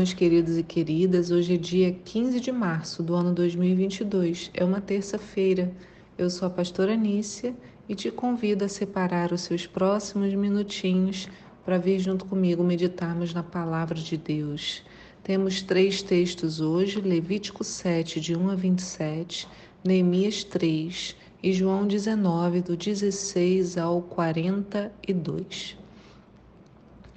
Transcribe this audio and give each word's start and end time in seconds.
Meus 0.00 0.14
queridos 0.14 0.56
e 0.56 0.62
queridas. 0.62 1.30
Hoje 1.30 1.56
é 1.56 1.56
dia 1.58 1.92
15 1.92 2.40
de 2.40 2.50
março 2.50 3.02
do 3.02 3.14
ano 3.14 3.34
2022. 3.34 4.50
É 4.54 4.64
uma 4.64 4.80
terça-feira. 4.80 5.70
Eu 6.16 6.30
sou 6.30 6.48
a 6.48 6.50
pastora 6.50 6.96
Nícia 6.96 7.54
e 7.86 7.94
te 7.94 8.10
convido 8.10 8.64
a 8.64 8.68
separar 8.68 9.30
os 9.30 9.42
seus 9.42 9.66
próximos 9.66 10.32
minutinhos 10.32 11.28
para 11.66 11.76
vir 11.76 11.98
junto 11.98 12.24
comigo 12.24 12.64
meditarmos 12.64 13.34
na 13.34 13.42
palavra 13.42 13.98
de 13.98 14.16
Deus. 14.16 14.82
Temos 15.22 15.60
três 15.60 16.00
textos 16.00 16.62
hoje: 16.62 16.98
Levítico 16.98 17.62
7, 17.62 18.22
de 18.22 18.34
1 18.34 18.48
a 18.48 18.54
27, 18.54 19.46
Neemias 19.84 20.42
3 20.44 21.14
e 21.42 21.52
João 21.52 21.86
19, 21.86 22.62
do 22.62 22.74
16 22.74 23.76
ao 23.76 24.00
42. 24.00 25.76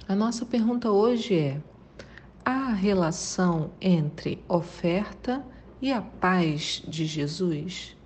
A 0.06 0.14
nossa 0.14 0.44
pergunta 0.44 0.90
hoje 0.90 1.34
é: 1.34 1.62
há 2.44 2.72
relação 2.72 3.70
entre 3.80 4.44
oferta 4.48 5.44
e 5.80 5.90
a 5.90 6.02
paz 6.02 6.82
de 6.86 7.06
Jesus? 7.06 7.96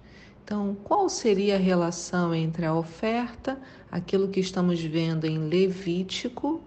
Então, 0.44 0.76
qual 0.84 1.08
seria 1.08 1.56
a 1.56 1.58
relação 1.58 2.34
entre 2.34 2.64
a 2.64 2.74
oferta, 2.74 3.60
aquilo 3.90 4.28
que 4.28 4.40
estamos 4.40 4.80
vendo 4.80 5.26
em 5.26 5.38
Levítico, 5.38 6.62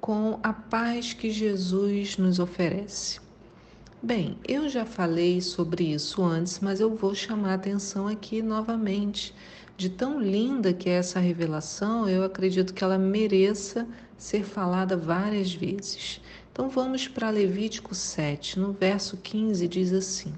com 0.00 0.38
a 0.42 0.52
paz 0.52 1.14
que 1.14 1.30
Jesus 1.30 2.16
nos 2.18 2.38
oferece? 2.38 3.18
Bem, 4.02 4.38
eu 4.46 4.68
já 4.68 4.84
falei 4.84 5.40
sobre 5.40 5.84
isso 5.94 6.22
antes, 6.22 6.60
mas 6.60 6.78
eu 6.78 6.94
vou 6.94 7.14
chamar 7.14 7.52
a 7.52 7.54
atenção 7.54 8.06
aqui 8.06 8.42
novamente. 8.42 9.34
De 9.76 9.88
tão 9.88 10.20
linda 10.20 10.72
que 10.72 10.88
é 10.88 10.98
essa 10.98 11.18
revelação, 11.18 12.08
eu 12.08 12.22
acredito 12.22 12.74
que 12.74 12.84
ela 12.84 12.98
mereça 12.98 13.88
ser 14.16 14.44
falada 14.44 14.96
várias 14.96 15.52
vezes. 15.52 16.20
Então 16.54 16.68
vamos 16.68 17.08
para 17.08 17.30
Levítico 17.30 17.96
7, 17.96 18.60
no 18.60 18.72
verso 18.72 19.16
15 19.16 19.66
diz 19.66 19.92
assim: 19.92 20.32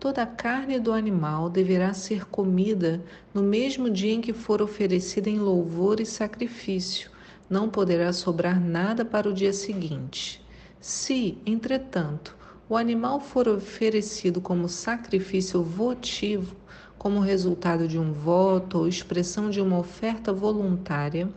Toda 0.00 0.24
a 0.24 0.26
carne 0.26 0.80
do 0.80 0.92
animal 0.92 1.48
deverá 1.48 1.94
ser 1.94 2.26
comida 2.26 3.00
no 3.32 3.44
mesmo 3.44 3.88
dia 3.88 4.12
em 4.12 4.20
que 4.20 4.32
for 4.32 4.60
oferecida 4.60 5.30
em 5.30 5.38
louvor 5.38 6.00
e 6.00 6.04
sacrifício. 6.04 7.12
Não 7.48 7.70
poderá 7.70 8.12
sobrar 8.12 8.60
nada 8.60 9.04
para 9.04 9.28
o 9.28 9.32
dia 9.32 9.52
seguinte. 9.52 10.44
Se, 10.80 11.38
entretanto, 11.46 12.36
o 12.68 12.76
animal 12.76 13.20
for 13.20 13.46
oferecido 13.46 14.40
como 14.40 14.68
sacrifício 14.68 15.62
votivo, 15.62 16.56
como 16.98 17.20
resultado 17.20 17.86
de 17.86 18.00
um 18.00 18.12
voto 18.12 18.78
ou 18.78 18.88
expressão 18.88 19.48
de 19.48 19.60
uma 19.60 19.78
oferta 19.78 20.32
voluntária, 20.32 21.28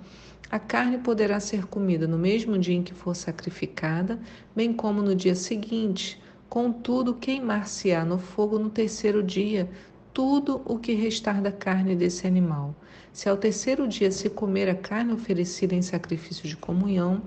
a 0.51 0.57
carne 0.57 0.97
poderá 0.97 1.39
ser 1.39 1.67
comida 1.67 2.07
no 2.07 2.17
mesmo 2.17 2.57
dia 2.57 2.75
em 2.75 2.81
que 2.81 2.93
for 2.93 3.15
sacrificada, 3.15 4.19
bem 4.55 4.73
como 4.73 5.01
no 5.01 5.13
dia 5.13 5.35
seguinte. 5.35 6.19
Contudo, 6.49 7.13
queimar-se-á 7.13 8.03
no 8.03 8.17
fogo 8.17 8.57
no 8.57 8.69
terceiro 8.69 9.21
dia 9.21 9.69
tudo 10.11 10.61
o 10.65 10.79
que 10.79 10.93
restar 10.95 11.39
da 11.39 11.51
carne 11.51 11.95
desse 11.95 12.25
animal. 12.25 12.73
Se 13.13 13.29
ao 13.29 13.37
terceiro 13.37 13.87
dia 13.87 14.09
se 14.09 14.27
comer 14.27 14.67
a 14.67 14.75
carne 14.75 15.13
oferecida 15.13 15.75
em 15.75 15.83
sacrifício 15.83 16.49
de 16.49 16.57
comunhão, 16.57 17.21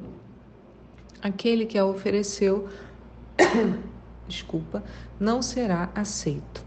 aquele 1.22 1.64
que 1.64 1.78
a 1.78 1.86
ofereceu, 1.86 2.68
desculpa, 4.26 4.82
não 5.20 5.40
será 5.40 5.90
aceito. 5.94 6.66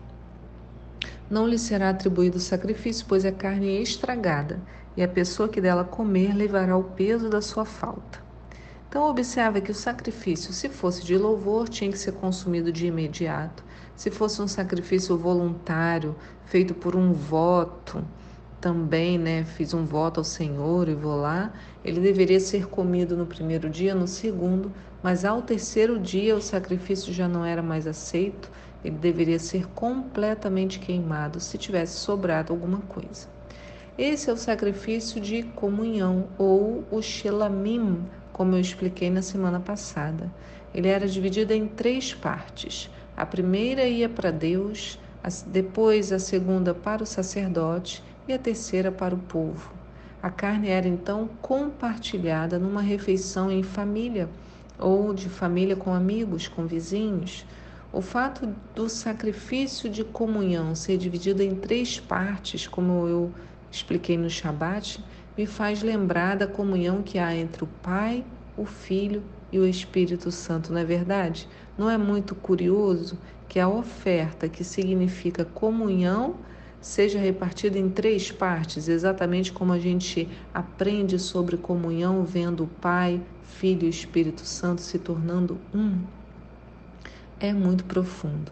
Não 1.29 1.45
lhe 1.45 1.57
será 1.57 1.89
atribuído 1.89 2.39
sacrifício, 2.39 3.05
pois 3.09 3.25
é 3.25 3.31
carne 3.31 3.81
estragada 3.81 4.61
e 4.95 5.03
a 5.03 5.07
pessoa 5.07 5.49
que 5.49 5.61
dela 5.61 5.83
comer 5.83 6.33
levará 6.33 6.77
o 6.77 6.83
peso 6.83 7.29
da 7.29 7.41
sua 7.41 7.65
falta. 7.65 8.23
Então, 8.87 9.09
observa 9.09 9.59
que 9.59 9.71
o 9.71 9.75
sacrifício, 9.75 10.53
se 10.53 10.69
fosse 10.69 11.03
de 11.03 11.17
louvor, 11.17 11.67
tinha 11.67 11.91
que 11.91 11.97
ser 11.97 12.13
consumido 12.13 12.71
de 12.71 12.87
imediato. 12.87 13.63
Se 13.93 14.09
fosse 14.09 14.41
um 14.41 14.47
sacrifício 14.47 15.17
voluntário, 15.17 16.15
feito 16.45 16.73
por 16.73 16.95
um 16.95 17.11
voto, 17.11 18.05
também, 18.61 19.17
né, 19.17 19.43
fiz 19.43 19.73
um 19.73 19.85
voto 19.85 20.21
ao 20.21 20.23
Senhor 20.23 20.87
e 20.87 20.95
vou 20.95 21.17
lá, 21.17 21.53
ele 21.83 21.99
deveria 21.99 22.39
ser 22.39 22.67
comido 22.67 23.15
no 23.15 23.25
primeiro 23.25 23.69
dia, 23.69 23.93
no 23.93 24.07
segundo, 24.07 24.71
mas 25.03 25.23
ao 25.25 25.41
terceiro 25.41 25.99
dia 25.99 26.35
o 26.35 26.41
sacrifício 26.41 27.13
já 27.13 27.27
não 27.27 27.45
era 27.45 27.61
mais 27.61 27.85
aceito, 27.85 28.49
ele 28.83 28.95
deveria 28.97 29.39
ser 29.39 29.67
completamente 29.67 30.79
queimado 30.79 31.39
se 31.39 31.57
tivesse 31.57 31.97
sobrado 31.97 32.53
alguma 32.53 32.79
coisa. 32.79 33.34
Esse 33.97 34.29
é 34.29 34.33
o 34.33 34.37
sacrifício 34.37 35.21
de 35.21 35.41
comunhão 35.41 36.27
ou 36.37 36.83
o 36.91 37.01
shelamim, 37.01 38.03
como 38.33 38.53
eu 38.53 38.59
expliquei 38.59 39.09
na 39.09 39.21
semana 39.21 39.57
passada. 39.57 40.29
Ele 40.73 40.89
era 40.89 41.07
dividido 41.07 41.53
em 41.53 41.65
três 41.65 42.13
partes. 42.13 42.89
A 43.15 43.25
primeira 43.25 43.87
ia 43.87 44.09
para 44.09 44.31
Deus, 44.31 44.99
depois 45.47 46.11
a 46.11 46.19
segunda 46.19 46.73
para 46.73 47.03
o 47.03 47.05
sacerdote 47.05 48.03
e 48.27 48.33
a 48.33 48.37
terceira 48.37 48.91
para 48.91 49.15
o 49.15 49.17
povo. 49.17 49.71
A 50.21 50.29
carne 50.29 50.67
era 50.67 50.89
então 50.89 51.29
compartilhada 51.41 52.59
numa 52.59 52.81
refeição 52.81 53.49
em 53.49 53.63
família 53.63 54.27
ou 54.77 55.13
de 55.13 55.29
família 55.29 55.77
com 55.77 55.93
amigos, 55.93 56.49
com 56.49 56.67
vizinhos. 56.67 57.45
O 57.93 58.01
fato 58.01 58.53
do 58.75 58.89
sacrifício 58.89 59.89
de 59.89 60.03
comunhão 60.03 60.75
ser 60.75 60.97
dividido 60.97 61.41
em 61.41 61.55
três 61.55 61.97
partes, 61.97 62.67
como 62.67 63.07
eu 63.07 63.31
expliquei 63.71 64.17
no 64.17 64.29
Shabat, 64.29 65.03
me 65.37 65.45
faz 65.45 65.83
lembrar 65.83 66.37
da 66.37 66.47
comunhão 66.47 67.01
que 67.01 67.19
há 67.19 67.35
entre 67.35 67.63
o 67.63 67.67
Pai, 67.67 68.23
o 68.57 68.65
Filho 68.65 69.21
e 69.51 69.59
o 69.59 69.65
Espírito 69.67 70.31
Santo, 70.31 70.71
não 70.71 70.79
é 70.79 70.85
verdade? 70.85 71.47
Não 71.77 71.89
é 71.89 71.97
muito 71.97 72.33
curioso 72.35 73.19
que 73.47 73.59
a 73.59 73.67
oferta, 73.67 74.47
que 74.47 74.63
significa 74.63 75.45
comunhão, 75.45 76.35
seja 76.79 77.19
repartida 77.19 77.77
em 77.77 77.89
três 77.89 78.31
partes, 78.31 78.87
exatamente 78.87 79.51
como 79.51 79.73
a 79.73 79.79
gente 79.79 80.29
aprende 80.53 81.17
sobre 81.17 81.57
comunhão 81.57 82.23
vendo 82.23 82.63
o 82.63 82.67
Pai, 82.67 83.21
Filho 83.43 83.85
e 83.85 83.89
Espírito 83.89 84.45
Santo 84.45 84.81
se 84.81 84.99
tornando 84.99 85.59
um? 85.73 85.99
É 87.39 87.53
muito 87.53 87.83
profundo. 87.85 88.51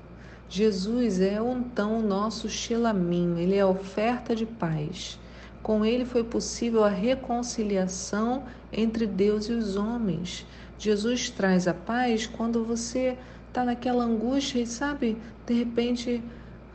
Jesus 0.56 1.19
é 1.19 1.40
então 1.40 1.97
o 1.97 2.08
nosso 2.08 2.47
Shelamim, 2.47 3.40
ele 3.40 3.56
é 3.56 3.62
a 3.62 3.68
oferta 3.68 4.36
de 4.36 4.46
paz. 4.46 5.19
Com 5.64 5.84
ele 5.84 6.06
foi 6.06 6.24
possível 6.24 6.84
a 6.84 6.90
reconciliação 6.90 8.44
entre 8.72 9.08
Deus 9.08 9.46
e 9.47 9.52
os 9.52 9.75
homens. 9.75 10.46
Jesus 10.78 11.28
traz 11.28 11.68
a 11.68 11.74
paz 11.74 12.28
quando 12.28 12.63
você 12.63 13.18
está 13.47 13.66
naquela 13.66 14.03
angústia 14.03 14.59
e 14.59 14.68
sabe, 14.68 15.18
de 15.44 15.56
repente, 15.56 16.24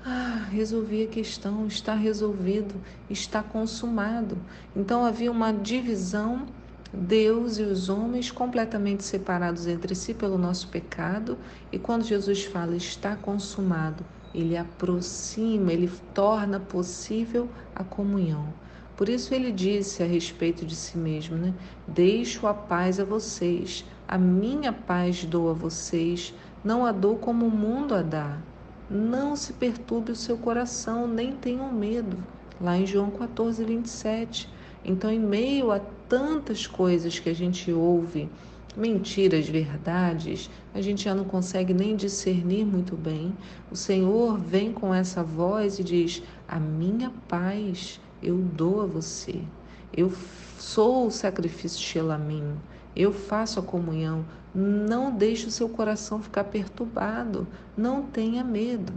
ah, 0.05 0.49
resolvi 0.51 1.05
a 1.05 1.09
questão, 1.09 1.65
está 1.69 1.95
resolvido, 1.95 2.75
está 3.09 3.45
consumado. 3.45 4.37
Então 4.75 5.05
havia 5.05 5.31
uma 5.31 5.53
divisão 5.53 6.47
Deus 6.93 7.59
e 7.59 7.63
os 7.63 7.89
homens 7.89 8.31
completamente 8.31 9.05
separados 9.05 9.67
entre 9.67 9.95
si 9.95 10.15
pelo 10.15 10.39
nosso 10.39 10.69
pecado, 10.69 11.37
e 11.71 11.79
quando 11.79 12.05
Jesus 12.05 12.45
fala 12.45 12.77
está 12.77 13.15
consumado, 13.15 14.05
ele 14.35 14.57
aproxima, 14.57 15.73
ele 15.73 15.91
torna 16.15 16.59
possível 16.59 17.49
a 17.75 17.85
comunhão. 17.85 18.53
Por 18.97 19.09
isso 19.09 19.35
ele 19.35 19.53
disse 19.53 20.03
a 20.03 20.07
respeito 20.07 20.65
de 20.65 20.75
si 20.75 20.97
mesmo, 20.99 21.37
né? 21.37 21.55
Deixo 21.87 22.47
a 22.47 22.55
paz 22.55 22.99
a 22.99 23.05
vocês, 23.05 23.85
a 24.07 24.17
minha 24.17 24.73
paz 24.73 25.25
dou 25.25 25.51
a 25.51 25.53
vocês, 25.53 26.35
não 26.65 26.85
a 26.85 26.91
dou 26.91 27.17
como 27.17 27.47
o 27.47 27.51
mundo 27.51 27.95
a 27.95 28.03
dá. 28.03 28.39
Não 28.91 29.37
se 29.37 29.53
perturbe 29.53 30.13
o 30.13 30.17
seu 30.17 30.39
coração, 30.39 31.07
nem 31.07 31.33
tenham 31.33 31.71
medo. 31.73 32.17
Lá 32.61 32.77
em 32.77 32.87
João 32.87 33.11
14, 33.11 33.63
27. 33.63 34.49
Então, 34.85 35.11
em 35.11 35.19
meio 35.19 35.71
a 35.71 35.81
tantas 36.09 36.67
coisas 36.67 37.19
que 37.19 37.29
a 37.29 37.35
gente 37.35 37.73
ouve, 37.73 38.29
mentiras, 38.77 39.49
verdades, 39.49 40.49
a 40.73 40.81
gente 40.81 41.05
já 41.05 41.15
não 41.15 41.25
consegue 41.25 41.75
nem 41.75 41.97
discernir 41.97 42.65
muito 42.65 42.97
bem. 42.97 43.37
O 43.71 43.77
Senhor 43.77 44.39
vem 44.39 44.73
com 44.73 44.95
essa 44.95 45.23
voz 45.23 45.79
e 45.79 45.85
diz: 45.85 46.23
A 46.47 46.59
minha 46.59 47.13
paz 47.29 48.01
eu 48.23 48.37
dou 48.37 48.83
a 48.83 48.87
você. 48.87 49.43
Eu 49.97 50.13
sou 50.59 51.07
o 51.07 51.11
sacrifício 51.11 51.81
Shelamim. 51.81 52.57
Eu 52.95 53.13
faço 53.13 53.59
a 53.59 53.63
comunhão. 53.63 54.25
Não 54.55 55.11
deixe 55.11 55.47
o 55.47 55.51
seu 55.51 55.69
coração 55.69 56.23
ficar 56.23 56.45
perturbado. 56.45 57.47
Não 57.77 58.03
tenha 58.03 58.43
medo. 58.43 58.93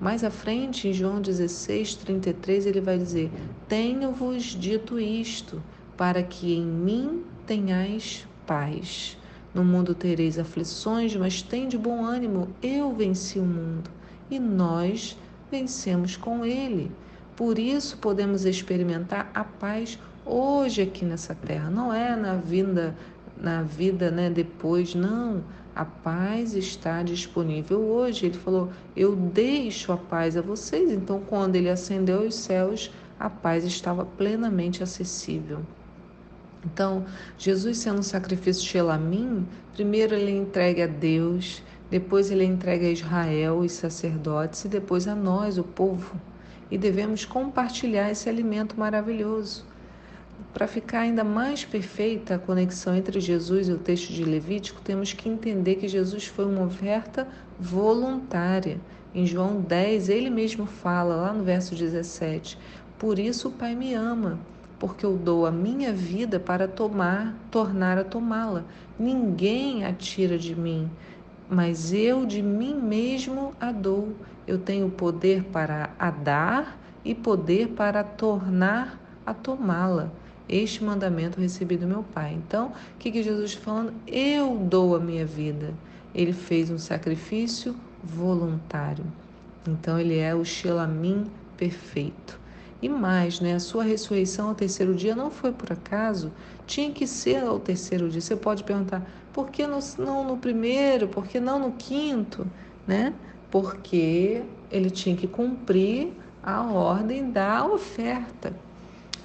Mais 0.00 0.22
à 0.22 0.30
frente, 0.30 0.88
em 0.88 0.92
João 0.92 1.20
16, 1.20 1.96
33, 1.96 2.66
ele 2.66 2.80
vai 2.80 2.98
dizer: 2.98 3.30
Tenho-vos 3.68 4.44
dito 4.44 4.98
isto, 4.98 5.62
para 5.96 6.22
que 6.22 6.54
em 6.54 6.64
mim 6.64 7.24
tenhais 7.46 8.26
paz. 8.46 9.16
No 9.54 9.64
mundo 9.64 9.94
tereis 9.94 10.38
aflições, 10.38 11.16
mas 11.16 11.40
tem 11.40 11.66
de 11.66 11.78
bom 11.78 12.04
ânimo, 12.04 12.48
eu 12.62 12.94
venci 12.94 13.38
o 13.38 13.44
mundo. 13.44 13.90
E 14.30 14.38
nós 14.38 15.16
vencemos 15.50 16.16
com 16.16 16.44
ele. 16.44 16.90
Por 17.34 17.58
isso 17.58 17.96
podemos 17.98 18.44
experimentar 18.44 19.30
a 19.34 19.44
paz 19.44 19.98
hoje 20.24 20.82
aqui 20.82 21.04
nessa 21.04 21.34
terra, 21.34 21.70
não 21.70 21.92
é 21.92 22.14
na 22.16 22.34
vinda 22.34 22.94
na 23.36 23.62
vida, 23.62 24.10
né, 24.10 24.30
depois. 24.30 24.94
Não, 24.94 25.42
a 25.76 25.84
paz 25.84 26.54
está 26.54 27.02
disponível 27.02 27.78
hoje. 27.82 28.26
Ele 28.26 28.38
falou: 28.38 28.70
Eu 28.96 29.14
deixo 29.14 29.92
a 29.92 29.96
paz 29.98 30.34
a 30.34 30.40
vocês. 30.40 30.90
Então, 30.90 31.20
quando 31.20 31.54
ele 31.54 31.68
ascendeu 31.68 32.22
aos 32.22 32.34
céus, 32.34 32.90
a 33.20 33.28
paz 33.28 33.62
estava 33.62 34.06
plenamente 34.06 34.82
acessível. 34.82 35.60
Então, 36.64 37.04
Jesus 37.36 37.76
sendo 37.76 37.98
um 37.98 38.02
sacrifício 38.02 38.66
de 38.66 38.78
Elamim, 38.78 39.46
primeiro 39.74 40.14
ele 40.14 40.32
entrega 40.32 40.84
a 40.84 40.88
Deus, 40.88 41.62
depois 41.90 42.30
ele 42.30 42.44
entrega 42.44 42.86
a 42.86 42.90
Israel, 42.90 43.58
os 43.58 43.72
sacerdotes, 43.72 44.64
e 44.64 44.68
depois 44.68 45.06
a 45.06 45.14
nós, 45.14 45.58
o 45.58 45.62
povo. 45.62 46.18
E 46.70 46.78
devemos 46.78 47.26
compartilhar 47.26 48.10
esse 48.10 48.30
alimento 48.30 48.80
maravilhoso. 48.80 49.64
Para 50.52 50.66
ficar 50.66 51.00
ainda 51.00 51.22
mais 51.22 51.64
perfeita 51.64 52.34
a 52.34 52.38
conexão 52.38 52.94
entre 52.94 53.20
Jesus 53.20 53.68
e 53.68 53.72
o 53.72 53.78
texto 53.78 54.12
de 54.12 54.24
Levítico, 54.24 54.80
temos 54.80 55.12
que 55.12 55.28
entender 55.28 55.76
que 55.76 55.88
Jesus 55.88 56.26
foi 56.26 56.46
uma 56.46 56.64
oferta 56.64 57.28
voluntária. 57.58 58.80
Em 59.14 59.26
João 59.26 59.60
10, 59.60 60.08
ele 60.08 60.30
mesmo 60.30 60.66
fala, 60.66 61.16
lá 61.16 61.32
no 61.32 61.42
verso 61.42 61.74
17: 61.74 62.58
Por 62.98 63.18
isso 63.18 63.48
o 63.48 63.52
Pai 63.52 63.74
me 63.74 63.94
ama, 63.94 64.38
porque 64.78 65.06
eu 65.06 65.16
dou 65.16 65.46
a 65.46 65.50
minha 65.50 65.92
vida 65.92 66.38
para 66.38 66.68
tomar, 66.68 67.34
tornar 67.50 67.98
a 67.98 68.04
tomá-la. 68.04 68.64
Ninguém 68.98 69.84
a 69.84 69.92
tira 69.92 70.36
de 70.36 70.54
mim, 70.54 70.90
mas 71.48 71.92
eu 71.92 72.26
de 72.26 72.42
mim 72.42 72.74
mesmo 72.74 73.52
a 73.60 73.72
dou. 73.72 74.14
Eu 74.46 74.58
tenho 74.58 74.90
poder 74.90 75.44
para 75.44 75.90
a 75.98 76.10
dar 76.10 76.78
e 77.04 77.14
poder 77.14 77.68
para 77.68 78.04
tornar 78.04 79.00
a 79.24 79.34
tomá-la. 79.34 80.12
Este 80.48 80.84
mandamento 80.84 81.40
recebi 81.40 81.76
do 81.76 81.88
meu 81.88 82.04
Pai. 82.04 82.34
Então, 82.34 82.68
o 82.68 82.98
que, 82.98 83.10
que 83.10 83.22
Jesus 83.22 83.50
está 83.50 83.64
falando? 83.64 83.92
Eu 84.06 84.56
dou 84.56 84.94
a 84.94 85.00
minha 85.00 85.26
vida. 85.26 85.74
Ele 86.14 86.32
fez 86.32 86.70
um 86.70 86.78
sacrifício 86.78 87.74
voluntário. 88.02 89.04
Então, 89.66 89.98
ele 89.98 90.16
é 90.16 90.34
o 90.34 90.44
Shelamim 90.44 91.26
perfeito. 91.56 92.38
E 92.80 92.88
mais, 92.88 93.40
né? 93.40 93.54
A 93.54 93.60
sua 93.60 93.82
ressurreição 93.82 94.50
ao 94.50 94.54
terceiro 94.54 94.94
dia 94.94 95.16
não 95.16 95.30
foi 95.30 95.50
por 95.50 95.72
acaso, 95.72 96.30
tinha 96.66 96.92
que 96.92 97.06
ser 97.06 97.42
ao 97.42 97.58
terceiro 97.58 98.08
dia. 98.08 98.20
Você 98.20 98.36
pode 98.36 98.62
perguntar, 98.62 99.02
por 99.32 99.50
que 99.50 99.66
no, 99.66 99.78
não 99.98 100.22
no 100.22 100.36
primeiro? 100.36 101.08
Por 101.08 101.26
que 101.26 101.40
não 101.40 101.58
no 101.58 101.72
quinto? 101.72 102.46
Né? 102.86 103.12
Porque 103.50 104.42
ele 104.70 104.90
tinha 104.90 105.16
que 105.16 105.26
cumprir 105.26 106.12
a 106.42 106.62
ordem 106.62 107.32
da 107.32 107.66
oferta 107.66 108.65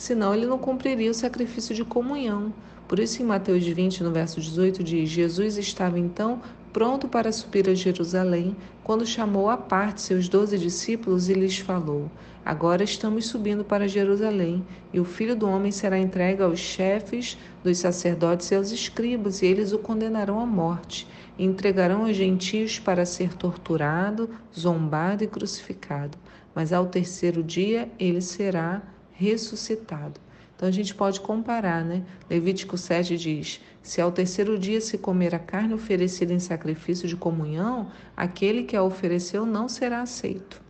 senão 0.01 0.33
ele 0.33 0.47
não 0.47 0.57
cumpriria 0.57 1.11
o 1.11 1.13
sacrifício 1.13 1.75
de 1.75 1.85
comunhão. 1.85 2.51
Por 2.87 2.97
isso, 2.97 3.21
em 3.21 3.25
Mateus 3.25 3.63
20, 3.63 4.03
no 4.03 4.11
verso 4.11 4.41
18, 4.41 4.83
diz: 4.83 5.07
Jesus 5.07 5.57
estava 5.57 5.99
então 5.99 6.41
pronto 6.73 7.07
para 7.07 7.31
subir 7.31 7.69
a 7.69 7.75
Jerusalém, 7.75 8.55
quando 8.83 9.05
chamou 9.05 9.47
à 9.47 9.55
parte 9.55 10.01
seus 10.01 10.27
doze 10.27 10.57
discípulos 10.57 11.29
e 11.29 11.33
lhes 11.35 11.59
falou: 11.59 12.09
Agora 12.43 12.83
estamos 12.83 13.27
subindo 13.27 13.63
para 13.63 13.87
Jerusalém, 13.87 14.65
e 14.91 14.99
o 14.99 15.05
filho 15.05 15.35
do 15.35 15.47
homem 15.47 15.71
será 15.71 15.99
entregue 15.99 16.41
aos 16.41 16.57
chefes 16.57 17.37
dos 17.63 17.77
sacerdotes 17.77 18.49
e 18.49 18.55
aos 18.55 18.71
escribas, 18.71 19.43
e 19.43 19.45
eles 19.45 19.71
o 19.71 19.77
condenarão 19.77 20.39
à 20.39 20.47
morte, 20.47 21.07
e 21.37 21.45
entregarão 21.45 22.07
aos 22.07 22.15
gentios 22.15 22.79
para 22.79 23.05
ser 23.05 23.35
torturado, 23.35 24.31
zombado 24.57 25.23
e 25.23 25.27
crucificado. 25.27 26.17
Mas 26.55 26.73
ao 26.73 26.87
terceiro 26.87 27.43
dia 27.43 27.87
ele 27.99 28.19
será 28.19 28.81
ressuscitado. 29.21 30.19
Então 30.55 30.67
a 30.67 30.71
gente 30.71 30.93
pode 30.93 31.19
comparar, 31.19 31.85
né? 31.85 32.03
Levítico 32.29 32.77
7 32.77 33.17
diz: 33.17 33.61
Se 33.81 34.01
ao 34.01 34.11
terceiro 34.11 34.57
dia 34.57 34.81
se 34.81 34.97
comer 34.97 35.33
a 35.35 35.39
carne 35.39 35.73
oferecida 35.73 36.33
em 36.33 36.39
sacrifício 36.39 37.07
de 37.07 37.15
comunhão, 37.15 37.91
aquele 38.15 38.63
que 38.63 38.75
a 38.75 38.83
ofereceu 38.83 39.45
não 39.45 39.69
será 39.69 40.01
aceito. 40.01 40.61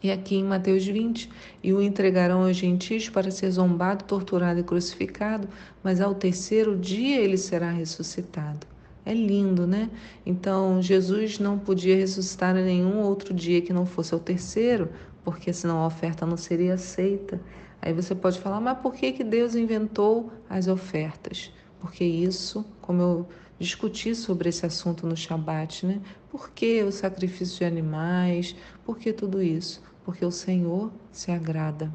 E 0.00 0.12
aqui 0.12 0.36
em 0.36 0.44
Mateus 0.44 0.86
20, 0.86 1.28
e 1.60 1.72
o 1.72 1.82
entregarão 1.82 2.44
aos 2.44 2.56
gentios 2.56 3.08
para 3.08 3.32
ser 3.32 3.50
zombado, 3.50 4.04
torturado 4.04 4.60
e 4.60 4.62
crucificado, 4.62 5.48
mas 5.82 6.00
ao 6.00 6.14
terceiro 6.14 6.76
dia 6.76 7.20
ele 7.20 7.36
será 7.36 7.70
ressuscitado. 7.72 8.64
É 9.04 9.12
lindo, 9.12 9.66
né? 9.66 9.90
Então, 10.24 10.80
Jesus 10.80 11.40
não 11.40 11.58
podia 11.58 11.96
ressuscitar 11.96 12.56
em 12.56 12.64
nenhum 12.64 13.00
outro 13.00 13.34
dia 13.34 13.60
que 13.60 13.72
não 13.72 13.86
fosse 13.86 14.14
ao 14.14 14.20
terceiro, 14.20 14.90
porque 15.28 15.52
senão 15.52 15.82
a 15.82 15.86
oferta 15.86 16.24
não 16.24 16.38
seria 16.38 16.72
aceita. 16.72 17.38
Aí 17.82 17.92
você 17.92 18.14
pode 18.14 18.40
falar, 18.40 18.62
mas 18.62 18.78
por 18.78 18.94
que, 18.94 19.12
que 19.12 19.22
Deus 19.22 19.54
inventou 19.54 20.32
as 20.48 20.68
ofertas? 20.68 21.52
Porque 21.78 22.02
isso, 22.02 22.64
como 22.80 23.02
eu 23.02 23.28
discuti 23.58 24.14
sobre 24.14 24.48
esse 24.48 24.64
assunto 24.64 25.06
no 25.06 25.14
Shabat, 25.14 25.84
né? 25.84 26.00
Por 26.30 26.48
que 26.48 26.82
o 26.82 26.90
sacrifício 26.90 27.58
de 27.58 27.64
animais? 27.66 28.56
Por 28.86 28.96
que 28.96 29.12
tudo 29.12 29.42
isso? 29.42 29.82
Porque 30.02 30.24
o 30.24 30.30
Senhor 30.30 30.90
se 31.12 31.30
agrada. 31.30 31.92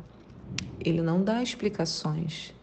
Ele 0.80 1.02
não 1.02 1.24
dá 1.24 1.42
explicações. 1.42 2.54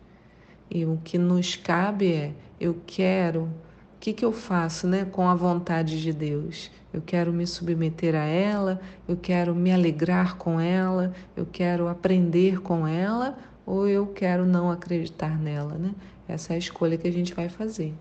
E 0.71 0.85
o 0.85 1.01
que 1.03 1.19
nos 1.19 1.57
cabe 1.57 2.13
é: 2.13 2.33
eu 2.61 2.81
quero 2.87 3.51
o 4.01 4.03
que, 4.03 4.15
que 4.15 4.25
eu 4.25 4.33
faço 4.33 4.87
né, 4.87 5.05
com 5.05 5.29
a 5.29 5.35
vontade 5.35 6.01
de 6.01 6.11
Deus? 6.11 6.71
Eu 6.91 7.03
quero 7.03 7.35
me 7.35 7.47
submeter 7.47 8.15
a 8.15 8.25
ela, 8.25 8.81
eu 9.07 9.15
quero 9.15 9.55
me 9.55 9.71
alegrar 9.71 10.39
com 10.39 10.59
ela, 10.59 11.13
eu 11.37 11.45
quero 11.45 11.87
aprender 11.87 12.63
com 12.63 12.87
ela 12.87 13.37
ou 13.67 13.87
eu 13.87 14.07
quero 14.07 14.47
não 14.47 14.71
acreditar 14.71 15.39
nela, 15.39 15.75
né? 15.75 15.95
Essa 16.27 16.55
é 16.55 16.57
a 16.57 16.59
escolha 16.59 16.97
que 16.97 17.07
a 17.07 17.13
gente 17.13 17.35
vai 17.35 17.51
fazer. 17.51 17.93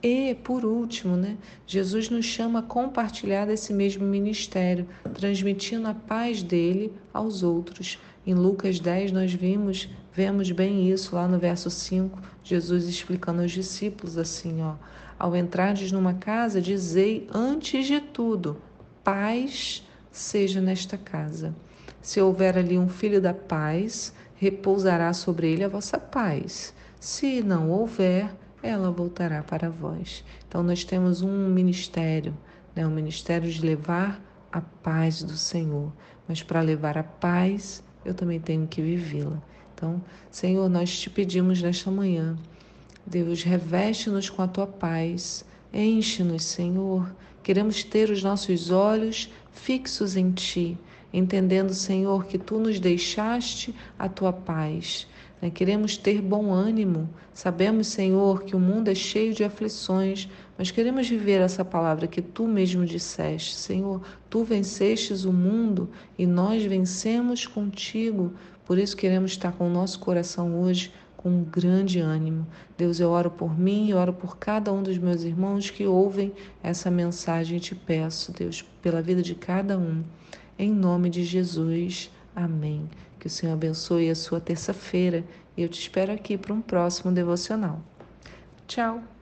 E, 0.00 0.32
por 0.44 0.64
último, 0.64 1.16
né, 1.16 1.36
Jesus 1.66 2.08
nos 2.08 2.24
chama 2.24 2.60
a 2.60 2.62
compartilhar 2.62 3.44
desse 3.44 3.72
mesmo 3.72 4.06
ministério, 4.06 4.86
transmitindo 5.12 5.88
a 5.88 5.94
paz 5.94 6.40
dele 6.40 6.92
aos 7.12 7.42
outros. 7.42 7.98
Em 8.24 8.32
Lucas 8.32 8.78
10 8.78 9.10
nós 9.10 9.34
vimos, 9.34 9.88
vemos 10.14 10.50
bem 10.50 10.90
isso 10.90 11.14
lá 11.14 11.26
no 11.26 11.38
verso 11.38 11.70
5, 11.70 12.20
Jesus 12.42 12.84
explicando 12.84 13.42
aos 13.42 13.50
discípulos 13.50 14.18
assim, 14.18 14.62
ó: 14.62 14.74
ao 15.18 15.36
entrardes 15.36 15.92
numa 15.92 16.14
casa, 16.14 16.60
dizei 16.60 17.28
antes 17.32 17.86
de 17.86 18.00
tudo: 18.00 18.56
paz 19.04 19.86
seja 20.10 20.60
nesta 20.60 20.98
casa. 20.98 21.54
Se 22.00 22.20
houver 22.20 22.58
ali 22.58 22.76
um 22.76 22.88
filho 22.88 23.20
da 23.20 23.32
paz, 23.32 24.12
repousará 24.34 25.12
sobre 25.12 25.52
ele 25.52 25.62
a 25.62 25.68
vossa 25.68 25.98
paz. 25.98 26.74
Se 26.98 27.42
não 27.42 27.70
houver, 27.70 28.34
ela 28.62 28.90
voltará 28.90 29.42
para 29.42 29.70
vós. 29.70 30.24
Então, 30.48 30.62
nós 30.62 30.84
temos 30.84 31.22
um 31.22 31.48
ministério, 31.48 32.36
né? 32.74 32.86
um 32.86 32.90
ministério 32.90 33.48
de 33.48 33.64
levar 33.64 34.20
a 34.50 34.60
paz 34.60 35.22
do 35.22 35.36
Senhor. 35.36 35.92
Mas 36.26 36.42
para 36.42 36.60
levar 36.60 36.98
a 36.98 37.04
paz, 37.04 37.82
eu 38.04 38.14
também 38.14 38.40
tenho 38.40 38.66
que 38.66 38.82
vivê-la. 38.82 39.40
Então, 39.82 40.00
Senhor, 40.30 40.68
nós 40.68 40.96
te 40.96 41.10
pedimos 41.10 41.60
nesta 41.60 41.90
manhã 41.90 42.38
Deus, 43.04 43.42
reveste-nos 43.42 44.30
com 44.30 44.40
a 44.40 44.46
tua 44.46 44.64
paz, 44.64 45.44
enche-nos, 45.74 46.44
Senhor. 46.44 47.12
Queremos 47.42 47.82
ter 47.82 48.08
os 48.08 48.22
nossos 48.22 48.70
olhos 48.70 49.28
fixos 49.50 50.16
em 50.16 50.30
ti, 50.30 50.78
entendendo, 51.12 51.74
Senhor, 51.74 52.26
que 52.26 52.38
tu 52.38 52.60
nos 52.60 52.78
deixaste 52.78 53.74
a 53.98 54.08
tua 54.08 54.32
paz. 54.32 55.08
Né? 55.42 55.50
Queremos 55.50 55.96
ter 55.96 56.22
bom 56.22 56.52
ânimo. 56.52 57.10
Sabemos, 57.34 57.88
Senhor, 57.88 58.44
que 58.44 58.54
o 58.54 58.60
mundo 58.60 58.88
é 58.88 58.94
cheio 58.94 59.34
de 59.34 59.42
aflições, 59.42 60.28
mas 60.56 60.70
queremos 60.70 61.08
viver 61.08 61.40
essa 61.40 61.64
palavra 61.64 62.06
que 62.06 62.22
tu 62.22 62.46
mesmo 62.46 62.86
disseste. 62.86 63.56
Senhor, 63.56 64.00
tu 64.30 64.44
vencestes 64.44 65.24
o 65.24 65.32
mundo 65.32 65.90
e 66.16 66.24
nós 66.24 66.62
vencemos 66.62 67.48
contigo. 67.48 68.32
Por 68.64 68.78
isso 68.78 68.96
queremos 68.96 69.32
estar 69.32 69.52
com 69.52 69.66
o 69.66 69.72
nosso 69.72 69.98
coração 69.98 70.60
hoje 70.60 70.92
com 71.22 71.44
grande 71.44 72.00
ânimo. 72.00 72.46
Deus, 72.76 72.98
eu 72.98 73.10
oro 73.10 73.30
por 73.30 73.56
mim, 73.58 73.90
eu 73.90 73.96
oro 73.96 74.12
por 74.12 74.36
cada 74.36 74.72
um 74.72 74.82
dos 74.82 74.98
meus 74.98 75.22
irmãos 75.22 75.70
que 75.70 75.86
ouvem 75.86 76.32
essa 76.62 76.90
mensagem 76.90 77.58
e 77.58 77.60
te 77.60 77.74
peço, 77.74 78.32
Deus, 78.32 78.62
pela 78.82 79.00
vida 79.00 79.22
de 79.22 79.34
cada 79.34 79.78
um. 79.78 80.02
Em 80.58 80.70
nome 80.70 81.08
de 81.08 81.24
Jesus. 81.24 82.10
Amém. 82.34 82.88
Que 83.20 83.28
o 83.28 83.30
Senhor 83.30 83.52
abençoe 83.52 84.10
a 84.10 84.14
sua 84.14 84.40
terça-feira 84.40 85.24
e 85.56 85.62
eu 85.62 85.68
te 85.68 85.80
espero 85.80 86.12
aqui 86.12 86.36
para 86.36 86.52
um 86.52 86.60
próximo 86.60 87.12
devocional. 87.12 87.80
Tchau! 88.66 89.21